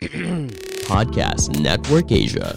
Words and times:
Podcast 0.88 1.60
Network 1.60 2.08
Asia. 2.08 2.56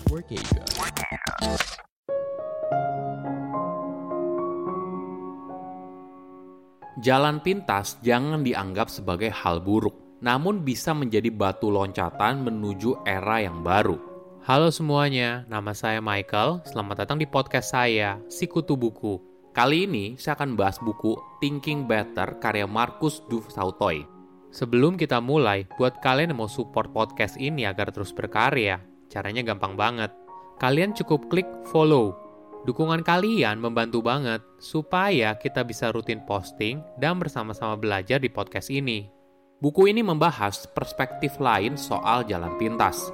Jalan 7.03 7.43
pintas 7.43 7.99
jangan 7.99 8.47
dianggap 8.47 8.87
sebagai 8.87 9.27
hal 9.27 9.59
buruk, 9.59 10.23
namun 10.23 10.63
bisa 10.63 10.95
menjadi 10.95 11.27
batu 11.35 11.67
loncatan 11.67 12.47
menuju 12.47 13.03
era 13.03 13.43
yang 13.43 13.59
baru. 13.59 13.99
Halo 14.47 14.71
semuanya, 14.71 15.43
nama 15.51 15.75
saya 15.75 15.99
Michael. 15.99 16.63
Selamat 16.63 17.03
datang 17.03 17.19
di 17.19 17.27
podcast 17.27 17.75
saya, 17.75 18.23
Sikutu 18.31 18.79
Buku. 18.79 19.19
Kali 19.51 19.83
ini 19.83 20.15
saya 20.15 20.39
akan 20.39 20.55
bahas 20.55 20.79
buku 20.79 21.19
Thinking 21.43 21.91
Better 21.91 22.39
karya 22.39 22.63
Markus 22.63 23.19
Du 23.27 23.43
Sautoy. 23.51 24.12
Sebelum 24.53 25.01
kita 25.01 25.17
mulai, 25.17 25.65
buat 25.81 25.97
kalian 25.97 26.29
yang 26.29 26.45
mau 26.45 26.51
support 26.51 26.93
podcast 26.93 27.41
ini 27.41 27.65
agar 27.65 27.89
terus 27.89 28.13
berkarya, 28.13 28.77
caranya 29.09 29.41
gampang 29.41 29.73
banget. 29.73 30.13
Kalian 30.61 30.93
cukup 30.93 31.25
klik 31.33 31.49
follow 31.73 32.23
Dukungan 32.63 33.03
kalian 33.03 33.59
membantu 33.59 33.99
banget 33.99 34.39
supaya 34.55 35.35
kita 35.35 35.67
bisa 35.67 35.91
rutin 35.91 36.23
posting 36.23 36.79
dan 36.95 37.19
bersama-sama 37.19 37.75
belajar 37.75 38.23
di 38.23 38.31
podcast 38.31 38.71
ini. 38.71 39.11
Buku 39.59 39.91
ini 39.91 39.99
membahas 39.99 40.63
perspektif 40.71 41.43
lain 41.43 41.75
soal 41.75 42.23
jalan 42.23 42.55
pintas. 42.55 43.11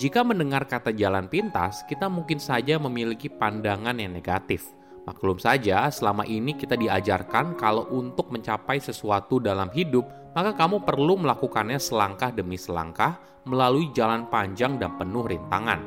Jika 0.00 0.24
mendengar 0.24 0.64
kata 0.64 0.96
jalan 0.96 1.28
pintas, 1.28 1.84
kita 1.84 2.08
mungkin 2.08 2.40
saja 2.40 2.80
memiliki 2.80 3.28
pandangan 3.28 3.92
yang 4.00 4.16
negatif. 4.16 4.64
Maklum 5.04 5.36
saja, 5.36 5.84
selama 5.92 6.24
ini 6.24 6.56
kita 6.56 6.72
diajarkan 6.72 7.60
kalau 7.60 7.92
untuk 7.92 8.32
mencapai 8.32 8.80
sesuatu 8.80 9.36
dalam 9.36 9.68
hidup, 9.68 10.27
maka 10.38 10.54
kamu 10.54 10.86
perlu 10.86 11.18
melakukannya 11.18 11.82
selangkah 11.82 12.30
demi 12.30 12.54
selangkah 12.54 13.18
melalui 13.42 13.90
jalan 13.90 14.30
panjang 14.30 14.78
dan 14.78 14.94
penuh 14.94 15.26
rintangan. 15.26 15.82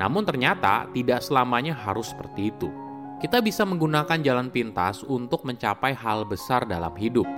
Namun 0.00 0.24
ternyata 0.24 0.88
tidak 0.96 1.20
selamanya 1.20 1.76
harus 1.76 2.16
seperti 2.16 2.48
itu. 2.48 2.72
Kita 3.20 3.44
bisa 3.44 3.68
menggunakan 3.68 4.24
jalan 4.24 4.48
pintas 4.48 5.04
untuk 5.04 5.44
mencapai 5.44 5.92
hal 5.92 6.24
besar 6.24 6.64
dalam 6.64 6.96
hidup. 6.96 7.28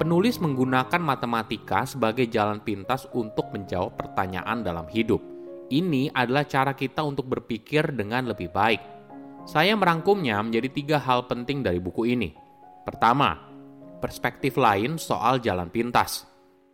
Penulis 0.00 0.40
menggunakan 0.40 0.96
matematika 0.96 1.84
sebagai 1.84 2.24
jalan 2.24 2.64
pintas 2.64 3.04
untuk 3.12 3.52
menjawab 3.52 3.92
pertanyaan 3.92 4.64
dalam 4.64 4.88
hidup. 4.88 5.20
Ini 5.68 6.08
adalah 6.16 6.48
cara 6.48 6.72
kita 6.72 7.04
untuk 7.04 7.28
berpikir 7.28 7.92
dengan 7.92 8.32
lebih 8.32 8.48
baik. 8.48 8.80
Saya 9.44 9.76
merangkumnya 9.76 10.40
menjadi 10.40 10.72
tiga 10.72 10.96
hal 10.96 11.28
penting 11.28 11.60
dari 11.60 11.84
buku 11.84 12.08
ini. 12.16 12.32
Pertama, 12.80 13.51
perspektif 14.02 14.58
lain 14.58 14.98
soal 14.98 15.38
jalan 15.38 15.70
pintas. 15.70 16.26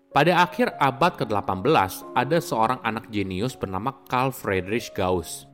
Pada 0.08 0.40
akhir 0.40 0.72
abad 0.80 1.20
ke-18, 1.20 2.16
ada 2.16 2.40
seorang 2.40 2.80
anak 2.80 3.12
jenius 3.12 3.52
bernama 3.52 3.92
Carl 4.08 4.32
Friedrich 4.32 4.88
Gauss. 4.96 5.44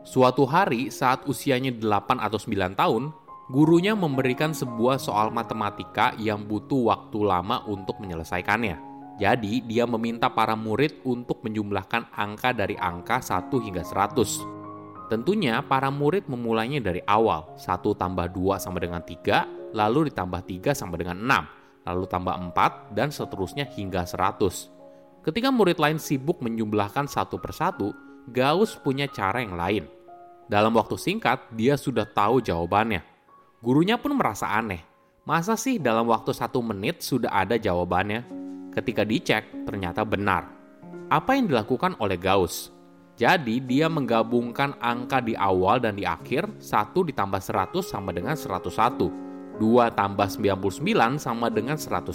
Suatu 0.00 0.48
hari 0.48 0.88
saat 0.88 1.28
usianya 1.28 1.68
8 1.76 2.16
atau 2.16 2.40
9 2.40 2.72
tahun, 2.72 3.12
gurunya 3.52 3.92
memberikan 3.92 4.56
sebuah 4.56 4.96
soal 4.96 5.28
matematika 5.28 6.16
yang 6.16 6.48
butuh 6.48 6.88
waktu 6.88 7.20
lama 7.20 7.60
untuk 7.68 8.00
menyelesaikannya. 8.00 8.80
Jadi, 9.20 9.60
dia 9.68 9.84
meminta 9.84 10.32
para 10.32 10.56
murid 10.56 11.04
untuk 11.04 11.44
menjumlahkan 11.44 12.08
angka 12.16 12.56
dari 12.56 12.80
angka 12.80 13.20
1 13.20 13.52
hingga 13.60 13.84
100. 13.84 15.12
Tentunya, 15.12 15.60
para 15.60 15.92
murid 15.92 16.24
memulainya 16.24 16.80
dari 16.80 17.04
awal. 17.04 17.52
1 17.60 17.92
tambah 18.00 18.32
2 18.32 18.56
sama 18.56 18.80
dengan 18.80 19.04
3, 19.04 19.59
lalu 19.74 20.12
ditambah 20.12 20.42
3 20.46 20.74
sama 20.74 20.98
dengan 20.98 21.18
6 21.18 21.60
lalu 21.88 22.04
tambah 22.08 22.34
4, 22.36 22.92
dan 22.92 23.08
seterusnya 23.08 23.64
hingga 23.64 24.04
100. 24.04 24.68
Ketika 25.24 25.48
murid 25.52 25.76
lain 25.80 26.00
sibuk 26.00 26.40
menjumlahkan 26.40 27.08
satu 27.08 27.36
persatu, 27.40 27.92
Gauss 28.30 28.76
punya 28.76 29.08
cara 29.08 29.40
yang 29.40 29.56
lain. 29.56 29.84
Dalam 30.50 30.76
waktu 30.76 30.96
singkat, 30.96 31.40
dia 31.54 31.76
sudah 31.76 32.04
tahu 32.04 32.42
jawabannya. 32.42 33.00
Gurunya 33.60 34.00
pun 34.00 34.16
merasa 34.16 34.48
aneh. 34.50 34.82
Masa 35.24 35.54
sih 35.54 35.76
dalam 35.76 36.08
waktu 36.08 36.32
satu 36.32 36.64
menit 36.64 37.04
sudah 37.04 37.30
ada 37.30 37.60
jawabannya? 37.60 38.24
Ketika 38.72 39.04
dicek, 39.04 39.44
ternyata 39.68 40.02
benar. 40.02 40.48
Apa 41.10 41.36
yang 41.36 41.50
dilakukan 41.50 41.98
oleh 42.00 42.16
Gauss? 42.16 42.72
Jadi 43.20 43.60
dia 43.60 43.84
menggabungkan 43.92 44.80
angka 44.80 45.20
di 45.20 45.36
awal 45.36 45.76
dan 45.76 45.92
di 45.92 46.08
akhir, 46.08 46.48
1 46.56 47.04
ditambah 47.12 47.40
100 47.42 47.84
sama 47.84 48.16
dengan 48.16 48.32
101 48.32 49.29
2 49.60 49.92
tambah 49.92 50.24
99 50.24 51.20
sama 51.20 51.52
dengan 51.52 51.76
101. 51.76 52.08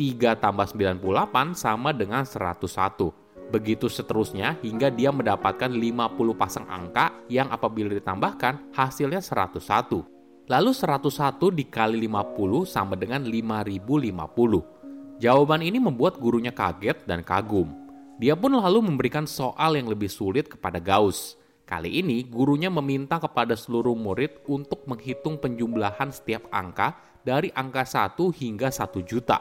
3 0.00 0.40
tambah 0.40 0.66
98 0.72 1.52
sama 1.52 1.92
dengan 1.92 2.24
101. 2.24 3.12
Begitu 3.48 3.88
seterusnya 3.88 4.56
hingga 4.60 4.92
dia 4.92 5.08
mendapatkan 5.08 5.68
50 5.68 6.36
pasang 6.36 6.68
angka 6.68 7.12
yang 7.32 7.48
apabila 7.52 7.92
ditambahkan 7.92 8.72
hasilnya 8.76 9.20
101. 9.20 10.04
Lalu 10.48 10.70
101 10.72 11.52
dikali 11.52 11.96
50 12.08 12.64
sama 12.64 12.96
dengan 12.96 13.24
5050. 13.24 15.20
Jawaban 15.20 15.64
ini 15.64 15.80
membuat 15.80 16.16
gurunya 16.16 16.52
kaget 16.52 17.04
dan 17.04 17.24
kagum. 17.24 17.72
Dia 18.20 18.34
pun 18.34 18.50
lalu 18.50 18.82
memberikan 18.82 19.30
soal 19.30 19.78
yang 19.78 19.86
lebih 19.86 20.10
sulit 20.10 20.50
kepada 20.50 20.82
Gauss. 20.82 21.37
Kali 21.68 22.00
ini, 22.00 22.24
gurunya 22.24 22.72
meminta 22.72 23.20
kepada 23.20 23.52
seluruh 23.52 23.92
murid 23.92 24.40
untuk 24.48 24.88
menghitung 24.88 25.36
penjumlahan 25.36 26.08
setiap 26.08 26.48
angka 26.48 26.96
dari 27.20 27.52
angka 27.52 27.84
1 27.84 28.16
hingga 28.32 28.72
1 28.72 29.04
juta. 29.04 29.36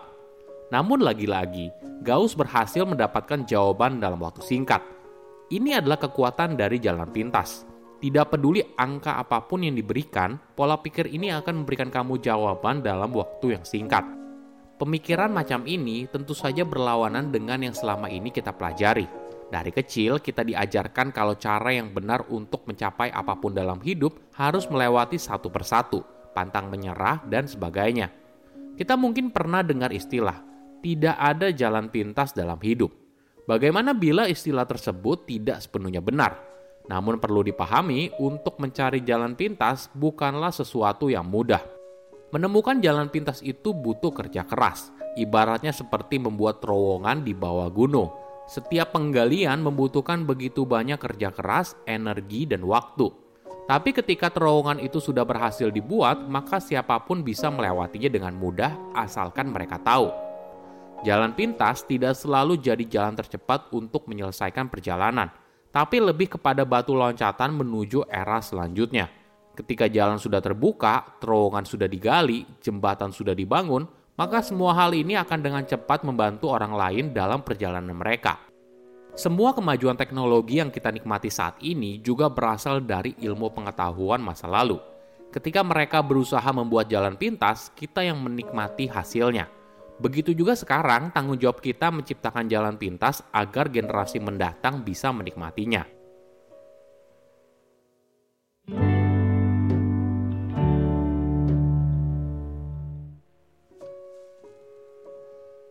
Namun 0.68 1.08
lagi-lagi, 1.08 1.72
Gauss 2.04 2.36
berhasil 2.36 2.84
mendapatkan 2.84 3.48
jawaban 3.48 4.04
dalam 4.04 4.20
waktu 4.20 4.44
singkat. 4.44 4.84
Ini 5.48 5.80
adalah 5.80 6.04
kekuatan 6.04 6.60
dari 6.60 6.84
jalan 6.84 7.08
pintas. 7.16 7.64
Tidak 8.04 8.28
peduli 8.28 8.60
angka 8.76 9.16
apa 9.16 9.48
pun 9.48 9.64
yang 9.64 9.80
diberikan, 9.80 10.36
pola 10.36 10.76
pikir 10.84 11.08
ini 11.08 11.32
akan 11.32 11.64
memberikan 11.64 11.88
kamu 11.88 12.20
jawaban 12.20 12.84
dalam 12.84 13.08
waktu 13.16 13.56
yang 13.56 13.64
singkat. 13.64 14.04
Pemikiran 14.76 15.32
macam 15.32 15.64
ini 15.64 16.04
tentu 16.12 16.36
saja 16.36 16.68
berlawanan 16.68 17.32
dengan 17.32 17.64
yang 17.64 17.72
selama 17.74 18.12
ini 18.12 18.36
kita 18.36 18.52
pelajari 18.52 19.27
dari 19.48 19.72
kecil 19.72 20.20
kita 20.20 20.44
diajarkan 20.44 21.16
kalau 21.16 21.40
cara 21.40 21.72
yang 21.72 21.96
benar 21.96 22.28
untuk 22.28 22.68
mencapai 22.68 23.08
apa 23.16 23.40
pun 23.40 23.56
dalam 23.56 23.80
hidup 23.80 24.36
harus 24.36 24.68
melewati 24.68 25.16
satu 25.16 25.48
persatu, 25.48 26.04
pantang 26.36 26.68
menyerah, 26.68 27.24
dan 27.32 27.48
sebagainya. 27.48 28.12
Kita 28.76 29.00
mungkin 29.00 29.32
pernah 29.32 29.64
dengar 29.64 29.96
istilah, 29.96 30.44
tidak 30.84 31.16
ada 31.16 31.48
jalan 31.56 31.88
pintas 31.88 32.36
dalam 32.36 32.60
hidup. 32.60 32.92
Bagaimana 33.48 33.96
bila 33.96 34.28
istilah 34.28 34.68
tersebut 34.68 35.24
tidak 35.24 35.64
sepenuhnya 35.64 36.04
benar? 36.04 36.44
Namun 36.92 37.16
perlu 37.16 37.40
dipahami, 37.40 38.12
untuk 38.20 38.60
mencari 38.60 39.00
jalan 39.08 39.40
pintas 39.40 39.88
bukanlah 39.96 40.52
sesuatu 40.52 41.08
yang 41.08 41.24
mudah. 41.24 41.64
Menemukan 42.36 42.84
jalan 42.84 43.08
pintas 43.08 43.40
itu 43.40 43.72
butuh 43.72 44.12
kerja 44.12 44.44
keras, 44.44 44.92
ibaratnya 45.16 45.72
seperti 45.72 46.20
membuat 46.20 46.60
terowongan 46.60 47.24
di 47.24 47.32
bawah 47.32 47.72
gunung 47.72 48.27
setiap 48.48 48.96
penggalian 48.96 49.60
membutuhkan 49.60 50.24
begitu 50.24 50.64
banyak 50.64 50.96
kerja 50.96 51.36
keras, 51.36 51.76
energi, 51.84 52.48
dan 52.48 52.64
waktu. 52.64 53.12
Tapi 53.68 53.92
ketika 53.92 54.32
terowongan 54.32 54.80
itu 54.80 55.04
sudah 55.04 55.28
berhasil 55.28 55.68
dibuat, 55.68 56.24
maka 56.32 56.64
siapa 56.64 57.04
pun 57.04 57.20
bisa 57.20 57.52
melewatinya 57.52 58.08
dengan 58.08 58.32
mudah 58.40 58.96
asalkan 58.96 59.52
mereka 59.52 59.76
tahu. 59.84 60.08
Jalan 61.04 61.36
pintas 61.36 61.84
tidak 61.84 62.16
selalu 62.16 62.56
jadi 62.58 62.88
jalan 62.88 63.20
tercepat 63.20 63.68
untuk 63.76 64.08
menyelesaikan 64.08 64.72
perjalanan, 64.72 65.28
tapi 65.76 66.00
lebih 66.00 66.40
kepada 66.40 66.64
batu 66.64 66.96
loncatan 66.96 67.52
menuju 67.52 68.08
era 68.08 68.40
selanjutnya. 68.40 69.12
Ketika 69.54 69.92
jalan 69.92 70.16
sudah 70.16 70.40
terbuka, 70.40 71.20
terowongan 71.20 71.68
sudah 71.68 71.92
digali, 71.92 72.48
jembatan 72.64 73.12
sudah 73.12 73.36
dibangun, 73.36 73.84
maka 74.16 74.42
semua 74.42 74.74
hal 74.74 74.96
ini 74.96 75.14
akan 75.20 75.40
dengan 75.44 75.64
cepat 75.68 76.02
membantu 76.08 76.50
orang 76.50 76.74
lain 76.74 77.06
dalam 77.14 77.44
perjalanan 77.44 77.94
mereka. 77.94 78.47
Semua 79.18 79.50
kemajuan 79.50 79.98
teknologi 79.98 80.62
yang 80.62 80.70
kita 80.70 80.94
nikmati 80.94 81.34
saat 81.34 81.58
ini 81.66 81.98
juga 82.06 82.30
berasal 82.30 82.86
dari 82.86 83.18
ilmu 83.18 83.50
pengetahuan 83.50 84.22
masa 84.22 84.46
lalu. 84.46 84.78
Ketika 85.34 85.66
mereka 85.66 86.06
berusaha 86.06 86.46
membuat 86.54 86.86
jalan 86.86 87.18
pintas, 87.18 87.74
kita 87.74 88.06
yang 88.06 88.22
menikmati 88.22 88.86
hasilnya. 88.86 89.50
Begitu 89.98 90.38
juga 90.38 90.54
sekarang, 90.54 91.10
tanggung 91.18 91.42
jawab 91.42 91.66
kita 91.66 91.90
menciptakan 91.90 92.46
jalan 92.46 92.78
pintas 92.78 93.26
agar 93.34 93.74
generasi 93.74 94.22
mendatang 94.22 94.86
bisa 94.86 95.10
menikmatinya. 95.10 95.97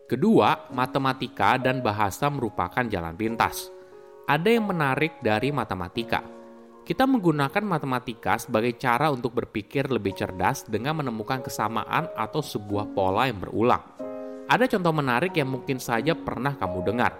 Kedua, 0.07 0.71
matematika 0.71 1.59
dan 1.59 1.83
bahasa 1.83 2.31
merupakan 2.31 2.79
jalan 2.87 3.11
pintas. 3.19 3.67
Ada 4.23 4.55
yang 4.55 4.71
menarik 4.71 5.19
dari 5.19 5.51
matematika. 5.51 6.23
Kita 6.87 7.03
menggunakan 7.03 7.59
matematika 7.67 8.39
sebagai 8.39 8.79
cara 8.79 9.11
untuk 9.11 9.35
berpikir 9.35 9.91
lebih 9.91 10.15
cerdas 10.15 10.63
dengan 10.63 11.03
menemukan 11.03 11.43
kesamaan 11.43 12.07
atau 12.15 12.39
sebuah 12.39 12.95
pola 12.95 13.27
yang 13.27 13.43
berulang. 13.43 13.83
Ada 14.47 14.79
contoh 14.79 14.95
menarik 14.95 15.35
yang 15.35 15.51
mungkin 15.51 15.75
saja 15.75 16.15
pernah 16.15 16.55
kamu 16.55 16.87
dengar. 16.87 17.11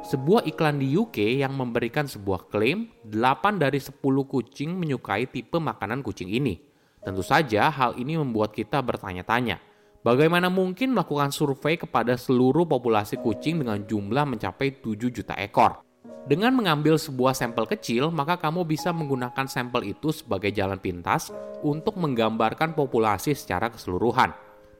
Sebuah 0.00 0.48
iklan 0.48 0.80
di 0.80 0.96
UK 0.96 1.44
yang 1.44 1.52
memberikan 1.52 2.08
sebuah 2.08 2.48
klaim 2.48 2.88
8 3.04 3.60
dari 3.60 3.76
10 3.76 4.00
kucing 4.00 4.80
menyukai 4.80 5.28
tipe 5.28 5.60
makanan 5.60 6.00
kucing 6.00 6.32
ini. 6.32 6.56
Tentu 7.04 7.20
saja 7.20 7.68
hal 7.68 8.00
ini 8.00 8.16
membuat 8.16 8.56
kita 8.56 8.80
bertanya-tanya, 8.80 9.60
bagaimana 10.02 10.52
mungkin 10.52 10.92
melakukan 10.92 11.32
survei 11.32 11.80
kepada 11.80 12.16
seluruh 12.18 12.68
populasi 12.68 13.20
kucing 13.20 13.60
dengan 13.64 13.82
jumlah 13.84 14.24
mencapai 14.28 14.80
7 14.80 15.10
juta 15.10 15.34
ekor? 15.36 15.80
Dengan 16.28 16.52
mengambil 16.52 17.00
sebuah 17.00 17.32
sampel 17.32 17.64
kecil, 17.64 18.12
maka 18.12 18.36
kamu 18.36 18.68
bisa 18.68 18.92
menggunakan 18.92 19.48
sampel 19.48 19.88
itu 19.88 20.12
sebagai 20.12 20.52
jalan 20.52 20.76
pintas 20.76 21.32
untuk 21.64 21.96
menggambarkan 21.96 22.76
populasi 22.76 23.32
secara 23.32 23.72
keseluruhan. 23.72 24.30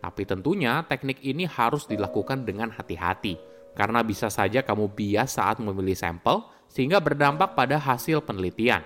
Tapi 0.00 0.22
tentunya 0.28 0.84
teknik 0.84 1.24
ini 1.24 1.48
harus 1.48 1.88
dilakukan 1.88 2.44
dengan 2.44 2.72
hati-hati 2.72 3.36
karena 3.76 4.04
bisa 4.04 4.28
saja 4.28 4.60
kamu 4.60 4.92
bias 4.92 5.40
saat 5.40 5.60
memilih 5.60 5.96
sampel 5.96 6.44
sehingga 6.68 7.00
berdampak 7.00 7.56
pada 7.56 7.76
hasil 7.80 8.24
penelitian. 8.24 8.84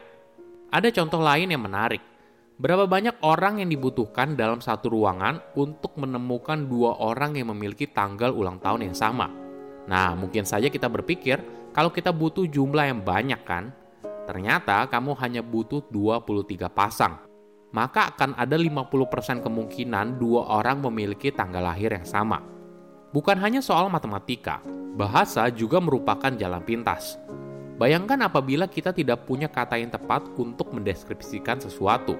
Ada 0.71 0.91
contoh 0.91 1.23
lain 1.23 1.51
yang 1.51 1.63
menarik. 1.63 2.14
Berapa 2.55 2.87
banyak 2.87 3.19
orang 3.27 3.59
yang 3.59 3.67
dibutuhkan 3.67 4.39
dalam 4.39 4.63
satu 4.63 4.87
ruangan 4.87 5.43
untuk 5.59 5.99
menemukan 5.99 6.71
dua 6.71 6.95
orang 7.03 7.35
yang 7.35 7.51
memiliki 7.51 7.91
tanggal 7.91 8.31
ulang 8.31 8.63
tahun 8.63 8.87
yang 8.87 8.95
sama? 8.95 9.27
Nah, 9.91 10.15
mungkin 10.15 10.47
saja 10.47 10.71
kita 10.71 10.87
berpikir 10.87 11.43
kalau 11.75 11.91
kita 11.91 12.15
butuh 12.15 12.47
jumlah 12.47 12.87
yang 12.87 13.03
banyak 13.03 13.43
kan? 13.43 13.75
Ternyata 14.31 14.87
kamu 14.87 15.19
hanya 15.19 15.43
butuh 15.43 15.83
23 15.91 16.71
pasang. 16.71 17.27
Maka 17.75 18.15
akan 18.15 18.39
ada 18.39 18.55
50% 18.55 19.43
kemungkinan 19.43 20.23
dua 20.23 20.47
orang 20.55 20.79
memiliki 20.79 21.35
tanggal 21.35 21.75
lahir 21.75 21.91
yang 21.91 22.07
sama. 22.07 22.39
Bukan 23.11 23.35
hanya 23.43 23.59
soal 23.67 23.91
matematika, 23.91 24.63
bahasa 24.95 25.51
juga 25.51 25.83
merupakan 25.83 26.31
jalan 26.31 26.63
pintas. 26.63 27.19
Bayangkan 27.83 28.31
apabila 28.31 28.71
kita 28.71 28.95
tidak 28.95 29.27
punya 29.27 29.51
kata 29.51 29.75
yang 29.75 29.91
tepat 29.91 30.23
untuk 30.39 30.71
mendeskripsikan 30.71 31.59
sesuatu. 31.59 32.15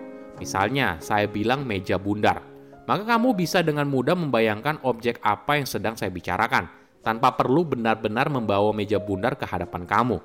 Misalnya, 0.45 1.01
saya 1.01 1.25
bilang 1.25 1.65
meja 1.65 1.97
bundar. 1.97 2.45
Maka 2.85 3.17
kamu 3.17 3.33
bisa 3.33 3.65
dengan 3.65 3.89
mudah 3.89 4.13
membayangkan 4.13 4.85
objek 4.85 5.17
apa 5.25 5.57
yang 5.57 5.65
sedang 5.65 5.97
saya 5.97 6.13
bicarakan, 6.13 6.69
tanpa 7.01 7.33
perlu 7.33 7.65
benar-benar 7.65 8.29
membawa 8.29 8.77
meja 8.77 9.01
bundar 9.01 9.41
ke 9.41 9.49
hadapan 9.49 9.89
kamu. 9.89 10.21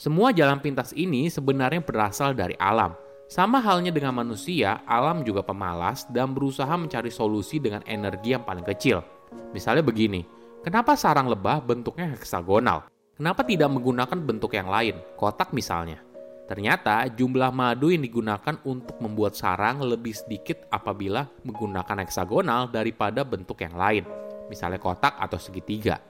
Semua 0.00 0.32
jalan 0.32 0.64
pintas 0.64 0.96
ini 0.96 1.28
sebenarnya 1.28 1.84
berasal 1.84 2.32
dari 2.32 2.56
alam. 2.56 2.96
Sama 3.28 3.60
halnya 3.60 3.92
dengan 3.92 4.16
manusia, 4.16 4.80
alam 4.88 5.20
juga 5.20 5.44
pemalas 5.44 6.08
dan 6.08 6.32
berusaha 6.32 6.72
mencari 6.80 7.12
solusi 7.12 7.60
dengan 7.60 7.84
energi 7.84 8.32
yang 8.32 8.48
paling 8.48 8.64
kecil– 8.64 9.04
Misalnya 9.50 9.82
begini, 9.82 10.26
kenapa 10.62 10.94
sarang 10.94 11.30
lebah 11.30 11.62
bentuknya 11.62 12.14
heksagonal? 12.14 12.86
Kenapa 13.18 13.44
tidak 13.44 13.68
menggunakan 13.68 14.18
bentuk 14.24 14.56
yang 14.56 14.70
lain, 14.70 14.96
kotak 15.18 15.52
misalnya? 15.52 16.00
Ternyata 16.50 17.06
jumlah 17.14 17.54
madu 17.54 17.94
yang 17.94 18.02
digunakan 18.02 18.58
untuk 18.66 18.98
membuat 18.98 19.38
sarang 19.38 19.86
lebih 19.86 20.10
sedikit 20.10 20.66
apabila 20.66 21.30
menggunakan 21.46 22.02
heksagonal 22.02 22.74
daripada 22.74 23.22
bentuk 23.22 23.62
yang 23.62 23.78
lain, 23.78 24.02
misalnya 24.50 24.82
kotak 24.82 25.14
atau 25.14 25.38
segitiga. 25.38 26.02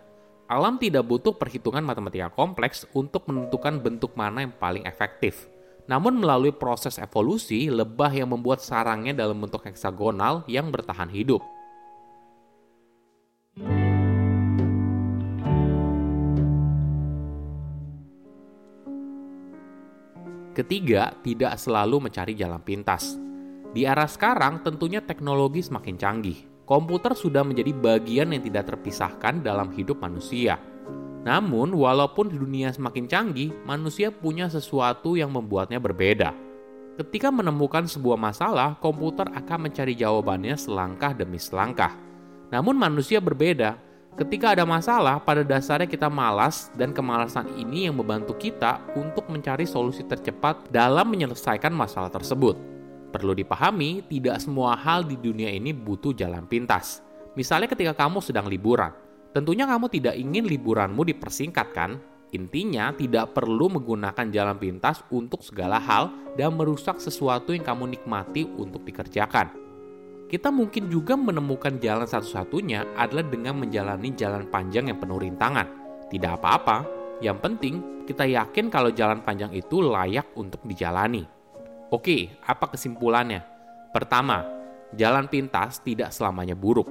Alam 0.48 0.81
tidak 0.81 1.04
butuh 1.04 1.37
perhitungan 1.37 1.84
matematika 1.84 2.32
kompleks 2.32 2.88
untuk 2.96 3.28
menentukan 3.28 3.84
bentuk 3.84 4.16
mana 4.16 4.48
yang 4.48 4.56
paling 4.56 4.88
efektif. 4.88 5.52
Namun 5.84 6.25
melalui 6.25 6.56
proses 6.56 6.96
evolusi, 6.96 7.69
lebah 7.69 8.08
yang 8.08 8.32
membuat 8.32 8.64
sarangnya 8.64 9.12
dalam 9.12 9.44
bentuk 9.44 9.69
heksagonal 9.69 10.48
yang 10.48 10.72
bertahan 10.72 11.12
hidup. 11.12 11.44
Ketiga, 20.60 21.16
tidak 21.24 21.56
selalu 21.56 22.04
mencari 22.04 22.36
jalan 22.36 22.60
pintas. 22.60 23.16
Di 23.72 23.88
era 23.88 24.04
sekarang, 24.04 24.60
tentunya 24.60 25.00
teknologi 25.00 25.64
semakin 25.64 25.96
canggih. 25.96 26.36
Komputer 26.68 27.16
sudah 27.16 27.40
menjadi 27.40 27.72
bagian 27.72 28.28
yang 28.36 28.44
tidak 28.44 28.68
terpisahkan 28.68 29.40
dalam 29.40 29.72
hidup 29.72 30.04
manusia. 30.04 30.60
Namun, 31.24 31.72
walaupun 31.72 32.28
dunia 32.28 32.76
semakin 32.76 33.08
canggih, 33.08 33.56
manusia 33.64 34.12
punya 34.12 34.52
sesuatu 34.52 35.16
yang 35.16 35.32
membuatnya 35.32 35.80
berbeda. 35.80 36.36
Ketika 37.00 37.32
menemukan 37.32 37.88
sebuah 37.88 38.20
masalah, 38.20 38.76
komputer 38.84 39.32
akan 39.32 39.64
mencari 39.64 39.96
jawabannya 39.96 40.60
selangkah 40.60 41.16
demi 41.16 41.40
selangkah. 41.40 41.96
Namun, 42.52 42.76
manusia 42.76 43.16
berbeda 43.16 43.80
Ketika 44.20 44.52
ada 44.52 44.69
masalah, 44.69 45.17
pada 45.17 45.40
dasarnya 45.40 45.88
kita 45.88 46.12
malas 46.12 46.69
dan 46.76 46.93
kemalasan 46.93 47.56
ini 47.56 47.88
yang 47.88 47.96
membantu 47.96 48.37
kita 48.37 48.76
untuk 48.93 49.25
mencari 49.32 49.64
solusi 49.64 50.05
tercepat 50.05 50.69
dalam 50.69 51.08
menyelesaikan 51.08 51.72
masalah 51.72 52.12
tersebut. 52.12 52.52
Perlu 53.17 53.32
dipahami, 53.32 54.05
tidak 54.12 54.44
semua 54.44 54.76
hal 54.76 55.08
di 55.08 55.17
dunia 55.17 55.49
ini 55.49 55.72
butuh 55.72 56.12
jalan 56.12 56.44
pintas. 56.44 57.00
Misalnya 57.32 57.72
ketika 57.72 57.96
kamu 57.96 58.20
sedang 58.20 58.44
liburan, 58.44 58.93
tentunya 59.32 59.64
kamu 59.64 59.88
tidak 59.88 60.12
ingin 60.12 60.44
liburanmu 60.44 61.00
dipersingkat 61.00 61.73
kan? 61.73 61.96
Intinya 62.37 62.93
tidak 62.93 63.32
perlu 63.32 63.73
menggunakan 63.73 64.28
jalan 64.28 64.61
pintas 64.61 65.00
untuk 65.08 65.40
segala 65.40 65.81
hal 65.81 66.12
dan 66.37 66.52
merusak 66.61 67.00
sesuatu 67.00 67.56
yang 67.56 67.64
kamu 67.64 67.96
nikmati 67.96 68.44
untuk 68.44 68.84
dikerjakan 68.84 69.69
kita 70.30 70.54
mungkin 70.54 70.86
juga 70.86 71.18
menemukan 71.18 71.82
jalan 71.82 72.06
satu-satunya 72.06 72.94
adalah 72.94 73.26
dengan 73.26 73.58
menjalani 73.58 74.14
jalan 74.14 74.46
panjang 74.46 74.86
yang 74.86 75.02
penuh 75.02 75.18
rintangan. 75.18 75.66
Tidak 76.06 76.38
apa-apa, 76.38 76.86
yang 77.18 77.42
penting 77.42 78.06
kita 78.06 78.30
yakin 78.30 78.70
kalau 78.70 78.94
jalan 78.94 79.26
panjang 79.26 79.50
itu 79.50 79.82
layak 79.82 80.30
untuk 80.38 80.62
dijalani. 80.62 81.26
Oke, 81.90 82.30
apa 82.46 82.70
kesimpulannya? 82.70 83.42
Pertama, 83.90 84.46
jalan 84.94 85.26
pintas 85.26 85.82
tidak 85.82 86.14
selamanya 86.14 86.54
buruk. 86.54 86.86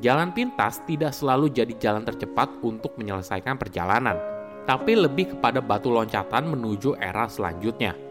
Jalan 0.00 0.32
pintas 0.32 0.80
tidak 0.88 1.12
selalu 1.12 1.52
jadi 1.52 1.76
jalan 1.76 2.08
tercepat 2.08 2.48
untuk 2.64 2.96
menyelesaikan 2.96 3.60
perjalanan, 3.60 4.16
tapi 4.64 4.96
lebih 4.96 5.36
kepada 5.36 5.60
batu 5.60 5.92
loncatan 5.92 6.48
menuju 6.56 6.96
era 6.96 7.28
selanjutnya. 7.28 8.07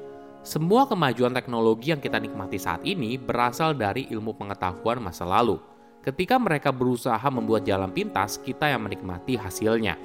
Semua 0.47 0.87
kemajuan 0.87 1.35
teknologi 1.35 1.91
yang 1.91 1.99
kita 1.99 2.23
nikmati 2.23 2.55
saat 2.55 2.79
ini 2.87 3.19
berasal 3.19 3.75
dari 3.75 4.07
ilmu 4.07 4.31
pengetahuan 4.31 5.03
masa 5.03 5.27
lalu. 5.27 5.59
Ketika 5.99 6.39
mereka 6.39 6.71
berusaha 6.71 7.19
membuat 7.27 7.67
jalan 7.67 7.91
pintas, 7.91 8.39
kita 8.39 8.71
yang 8.71 8.87
menikmati 8.87 9.35
hasilnya. 9.35 9.99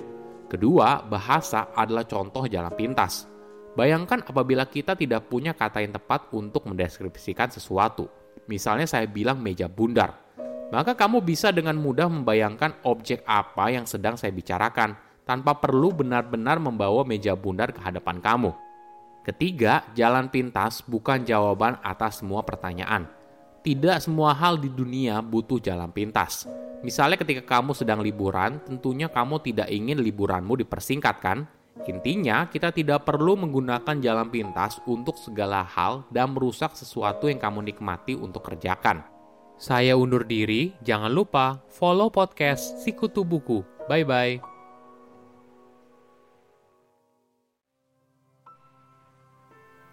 Kedua, 0.50 0.98
bahasa 1.06 1.70
adalah 1.78 2.02
contoh 2.10 2.50
jalan 2.50 2.74
pintas. 2.74 3.30
Bayangkan 3.78 4.18
apabila 4.26 4.66
kita 4.66 4.98
tidak 4.98 5.30
punya 5.30 5.54
kata 5.54 5.78
yang 5.78 5.94
tepat 5.94 6.26
untuk 6.34 6.66
mendeskripsikan 6.66 7.46
sesuatu. 7.46 8.10
Misalnya 8.50 8.90
saya 8.90 9.06
bilang 9.06 9.38
meja 9.38 9.70
bundar. 9.70 10.18
Maka 10.74 10.98
kamu 10.98 11.22
bisa 11.22 11.54
dengan 11.54 11.78
mudah 11.78 12.10
membayangkan 12.10 12.82
objek 12.82 13.22
apa 13.30 13.70
yang 13.70 13.86
sedang 13.86 14.18
saya 14.18 14.34
bicarakan 14.34 14.98
tanpa 15.22 15.54
perlu 15.54 15.94
benar-benar 15.94 16.58
membawa 16.58 17.06
meja 17.06 17.38
bundar 17.38 17.70
ke 17.70 17.78
hadapan 17.78 18.18
kamu. 18.18 18.71
Ketiga, 19.22 19.86
jalan 19.94 20.26
pintas 20.26 20.82
bukan 20.82 21.22
jawaban 21.22 21.78
atas 21.86 22.18
semua 22.18 22.42
pertanyaan. 22.42 23.06
Tidak 23.62 24.02
semua 24.02 24.34
hal 24.34 24.58
di 24.58 24.66
dunia 24.66 25.22
butuh 25.22 25.62
jalan 25.62 25.94
pintas. 25.94 26.50
Misalnya 26.82 27.14
ketika 27.14 27.46
kamu 27.46 27.78
sedang 27.78 28.02
liburan, 28.02 28.58
tentunya 28.66 29.06
kamu 29.06 29.38
tidak 29.46 29.70
ingin 29.70 30.02
liburanmu 30.02 30.66
dipersingkat 30.66 31.22
kan? 31.22 31.46
Intinya, 31.86 32.50
kita 32.50 32.74
tidak 32.74 33.06
perlu 33.06 33.38
menggunakan 33.38 34.02
jalan 34.02 34.26
pintas 34.26 34.82
untuk 34.90 35.14
segala 35.14 35.62
hal 35.62 36.02
dan 36.10 36.34
merusak 36.34 36.74
sesuatu 36.74 37.30
yang 37.30 37.38
kamu 37.38 37.70
nikmati 37.70 38.18
untuk 38.18 38.42
kerjakan. 38.42 39.06
Saya 39.54 39.94
undur 39.94 40.26
diri, 40.26 40.74
jangan 40.82 41.14
lupa 41.14 41.62
follow 41.70 42.10
podcast 42.10 42.82
Sikutu 42.82 43.22
Buku. 43.22 43.62
Bye-bye. 43.86 44.51